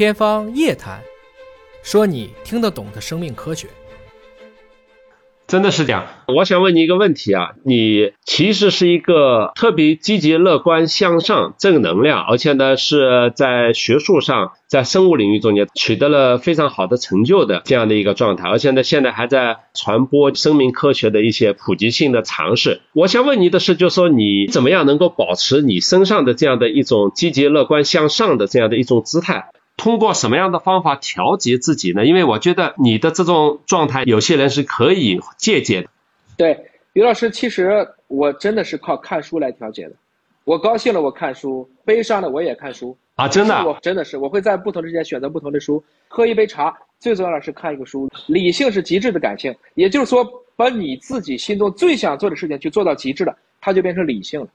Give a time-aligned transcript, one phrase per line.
[0.00, 0.98] 天方夜谭，
[1.82, 3.68] 说你听得懂的生命科学。
[5.46, 6.06] 真的是这样。
[6.26, 22.80] 我想问你一个问题啊，你其实是一个特别积极、乐观、向上、正能量，而且呢是在学术上、在生物领域中间取得了非常好的成就的这样的一个状态，而且呢现在还在传播生命科学的一些普及性的尝试。
[22.94, 29.50] 我想问你的是，就是说你怎么样能够保持你身上的这样的一种积极、乐观、向上的这样的一种姿态？
[29.80, 32.04] 通过什么样的方法调节自己呢？
[32.04, 35.88] 因为我觉得你的这种状态，有些人是可以借鉴的。
[36.36, 39.92] 对，于老师，其实我真的是靠看书来调节的。
[40.44, 42.94] 我高兴了，我看书；悲伤了，我也看书。
[43.14, 45.82] 啊，真的，我真的是，我会在不同的时间选择不同的书。
[46.08, 48.06] 喝一杯茶，最重要的是看一个书。
[48.26, 50.22] 理性是极致的感性，也就是说，
[50.56, 54.46] 把你自己心中最想做的事情去做到极致了，它就变成理性了。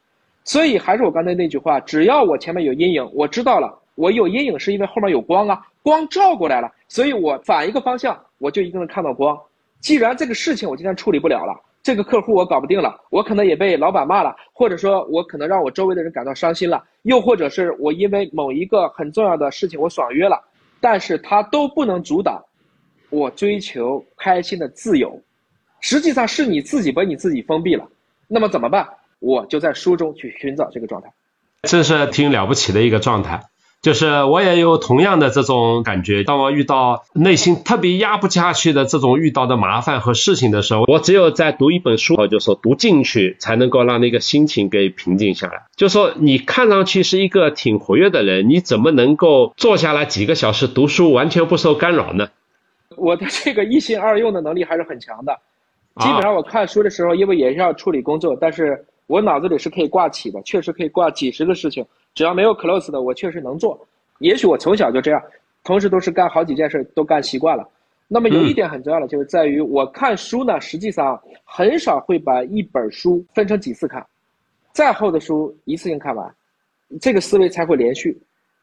[0.44, 3.82] 所以还是我刚才那句话，只要我前面有阴影，我知道了。
[3.96, 9.38] 我有阴影是因为后面有光啊，光照过来了，所以我反一个方向，我就一定能看到光。
[9.80, 20.42] 既然这个事情我今天处理不了了，这个客户我搞不定了，我可能也被老板骂了，或者说我可能让我周围的人感到伤心了，又或者是我因为某一个很重要的事情我爽约了，
[20.82, 22.44] 但是它都不能阻挡
[23.10, 25.22] 我追求开心的自由。
[25.80, 27.88] 实际上是你自己把你自己封闭了，
[28.28, 28.88] 那么怎么办？
[29.20, 31.14] 我就在书中去寻找这个状态。
[31.62, 33.42] 这是挺了不起的一个状态。
[33.86, 45.68] 就是我也有同样的这种感觉，当我遇到内心特别压不下去的这种遇到的麻烦和事情的时候，我只有在读一本书，就说读进去，才能够让那个心情给平静下来。
[45.76, 52.30] 就说你看上去是一个挺活跃的人，你怎么能够坐下来几个小时读书，完全不受干扰呢？
[52.98, 55.38] 我的这个一心二用的能力还是很强的。
[56.00, 61.86] 基本上我看书的时候，因为也是要处理工作，但是我脑子里是可以挂起的，确实可以挂几十个事情。
[62.14, 63.80] 只要没有 close 的，我确实能做。
[64.20, 65.22] 也许我从小就这样，
[65.64, 67.68] 同时都是干好几件事，都干习惯了。
[68.08, 74.06] 那么有一点很重要的，就是在于我看书呢，实际上很少会把一本书分成几次看，
[74.72, 76.34] 再厚的书一次性看完，
[77.02, 78.18] 这个思维才会连续。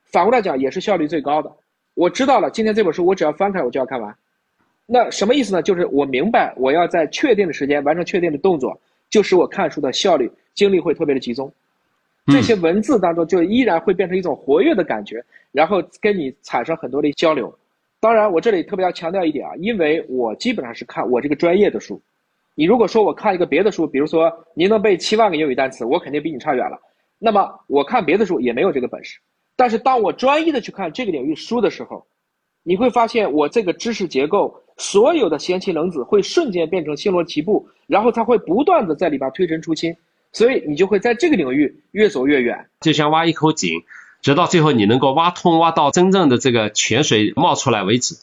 [0.06, 1.50] 反过来讲，也是效率最高的。
[1.94, 4.14] 我知道了，今天这本书我只要翻开，我就要看完。
[4.86, 5.62] 那什么意思呢？
[5.62, 8.80] 就是我明白，我要在确定的时间完成确定的动作，
[9.12, 11.52] 就使我看书的效率、精力会特别的集中。
[12.26, 17.52] 这些文字当中就依然会变成一种活跃的感觉，然后跟你产生很多的交流。
[18.00, 22.00] 当然，我这里特别要强调一点啊，因为我基本上是看我这个专业的书。
[22.54, 26.80] 你如果说我看一个别的书，比如说您能背七万个英语单词，我肯定比你差远了。
[27.18, 29.18] 那么我看别的书也没有这个本事。
[29.56, 32.06] 但是当我专一的去看这个领域书的时候，
[32.62, 39.96] 你会发现我这个知识结构所有的贤妻冷子会瞬间变成星罗棋布，然后它会不断的在里边推陈出新。
[40.34, 43.82] 所以你就会在这个领域越走越远，就像挖一口井，
[44.22, 48.14] 直到最后你能够挖通，挖到真正的这个泉水冒出来为止，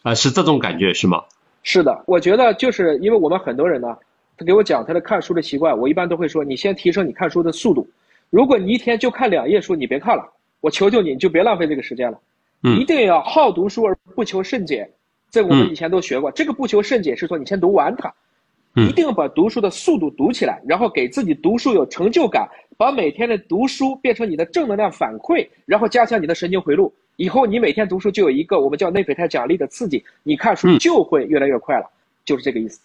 [0.00, 1.24] 啊，是这种感觉是吗？
[1.62, 3.94] 是的，我觉得就是因为我们很多人呢，
[4.38, 7.86] 他给我讲他的看书的习惯，我一般都会说，你先提升你看书的速度。
[8.30, 10.32] 如果你一天就看两页书，你别看了，
[10.62, 12.18] 我求求你，你就别浪费这个时间了。
[12.62, 14.90] 嗯，一定要好读书而不求甚解，
[15.30, 16.30] 这个我们以前都学过。
[16.32, 18.12] 这个不求甚解是说你先读完它。
[18.76, 26.94] 一定要把读书的速度读起来，然后给自己读书有成就感，把每天的读书变成你的正能量反馈，然后加强你的神经回路。
[27.16, 31.90] 以后你每天读书就有一个我们叫内啡肽奖励的刺激，你看书就会越来越快了，
[32.24, 32.80] 就是这个意思。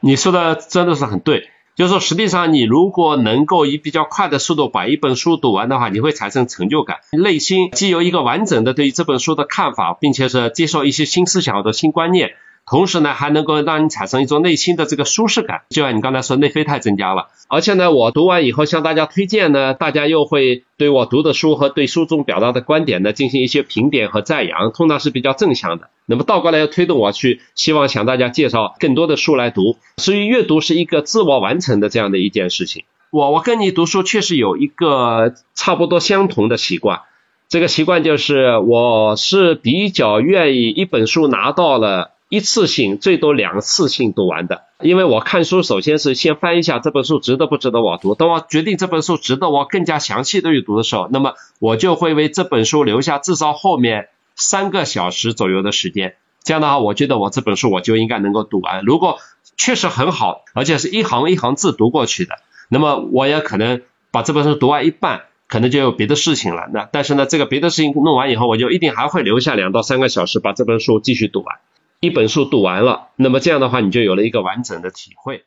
[0.00, 12.32] 你说的真的是很对，就是说实际上你如果能够以比较快的速度把一本书读完的话，你会产生成就感，内心既有一个完整的对于这本书的看法，并且是接受一些新思想或者新观念。
[12.64, 17.26] 同时呢，还能够让你产生一种内心的这个舒适感，就像你刚才说内啡肽增加了。
[17.48, 25.88] 而且呢，我读完以后向大家推荐呢，大家又会对我读的书和对书中表达的观点呢进行一些评点和赞扬，通常是比较正向的。
[26.06, 29.76] 那么倒过来又推动我去希望向大家介绍更多的书来读。
[29.96, 32.84] 所以阅读是一个自我完成的这样的一件事情。
[33.10, 37.00] 我我跟你读书确实有一个差不多相同的习惯，
[37.48, 42.11] 这个习惯就是我是比较愿意一本书拿到了。
[42.32, 56.14] 一次性最多两次性读完的，因为我看书首先是先翻一下这本书值得不值得我读，等我决定这本书值得我更加详细的阅读的时候，那么我就会为这本书留下至少后面三个小时左右的时间。
[56.42, 58.82] 这样的话，我觉得我这本书我就应该能够读完。
[58.82, 59.18] 如果
[59.58, 62.36] 确实很好，而且是一行一行字读过去的，
[62.70, 66.70] 那么我也可能把这本书读完一半，可能就有别的事情了。
[66.72, 71.56] 那但是呢，这个别的事情弄完以后，我就一定还会留下两到三个小时把这本书继续读完。
[72.02, 75.44] 一本书读完了，那么这样的话，你就有了一个完整的体会。